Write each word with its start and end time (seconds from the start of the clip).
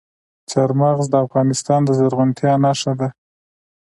چار 0.51 0.69
مغز 0.81 1.05
د 1.09 1.15
افغانستان 1.25 1.81
د 1.85 1.89
زرغونتیا 1.99 2.53
نښه 2.63 2.93
ده. 2.99 3.07